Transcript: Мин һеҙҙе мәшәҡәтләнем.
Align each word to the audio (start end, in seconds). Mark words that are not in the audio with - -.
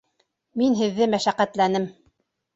Мин 0.61 0.77
һеҙҙе 0.79 1.09
мәшәҡәтләнем. 1.15 1.87